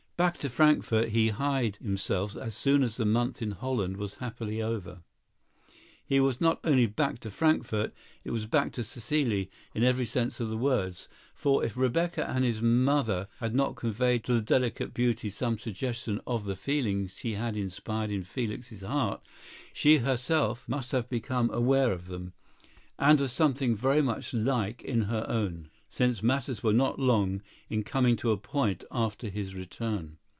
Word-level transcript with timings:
Back 0.17 0.37
to 0.41 0.49
Frankfort 0.51 1.07
he 1.09 1.29
hied 1.29 1.77
himself 1.77 2.37
as 2.37 2.55
soon 2.55 2.83
as 2.83 2.95
the 2.95 3.05
month 3.07 3.41
in 3.41 3.53
Holland 3.53 3.97
was 3.97 4.17
happily 4.17 4.61
over. 4.61 5.01
It 6.07 6.19
was 6.19 6.39
not 6.39 6.59
only 6.63 6.85
back 6.85 7.17
to 7.21 7.31
Frankfort, 7.31 7.91
it 8.23 8.29
was 8.29 8.45
back 8.45 8.71
to 8.73 8.81
Cécile, 8.81 9.49
in 9.73 9.83
every 9.83 10.05
sense 10.05 10.39
of 10.39 10.49
the 10.49 10.57
words; 10.59 11.09
for 11.33 11.65
if 11.65 11.75
Rebecca 11.75 12.29
and 12.29 12.43
his 12.43 12.61
mother 12.61 13.29
had 13.39 13.55
not 13.55 13.75
conveyed 13.75 14.23
to 14.25 14.35
the 14.35 14.41
delicate 14.43 14.93
beauty 14.93 15.31
some 15.31 15.57
suggestion 15.57 16.21
of 16.27 16.45
the 16.45 16.55
feelings 16.55 17.17
she 17.17 17.33
had 17.33 17.57
inspired 17.57 18.11
in 18.11 18.21
Felix's 18.21 18.83
heart, 18.83 19.25
she 19.73 19.97
herself 19.97 20.69
must 20.69 20.91
have 20.91 21.09
become 21.09 21.49
aware 21.49 21.91
of 21.91 22.05
them, 22.05 22.33
and 22.99 23.19
of 23.21 23.31
something 23.31 23.75
very 23.75 24.03
much 24.03 24.35
like 24.35 24.83
in 24.83 25.03
her 25.03 25.25
own, 25.27 25.71
since 25.89 26.23
matters 26.23 26.63
were 26.63 26.71
not 26.71 26.97
long 26.99 27.41
in 27.69 27.83
coming 27.83 28.15
to 28.15 28.31
a 28.31 28.37
point 28.37 28.81
after 28.91 29.27
his 29.27 29.53
return. 29.55 30.17